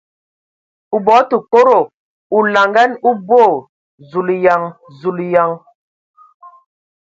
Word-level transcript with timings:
O 0.95 0.97
bɔ 1.05 1.15
tǝ 1.29 1.37
kodo! 1.51 1.77
O 2.35 2.37
laŋanǝ 2.53 2.91
o 3.07 3.09
boo!... 3.27 3.51
Zulayan! 4.09 4.63
Zulǝyan! 4.99 5.51